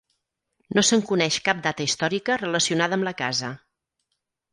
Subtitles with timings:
[0.77, 3.53] No se'n coneix cap data històrica relacionada amb la casa.